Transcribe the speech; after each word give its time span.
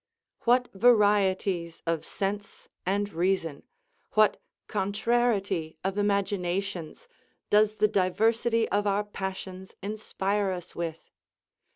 What 0.45 0.67
varieties 0.73 1.83
of 1.85 2.05
sense 2.07 2.69
and 2.87 3.13
reason, 3.13 3.61
what 4.13 4.41
contrariety 4.65 5.77
of 5.83 5.95
imaginations 5.95 7.07
does 7.51 7.75
the 7.75 7.87
diversity 7.87 8.67
of 8.69 8.87
our 8.87 9.03
passions 9.03 9.75
inspire 9.83 10.49
us 10.49 10.75
with! 10.75 11.11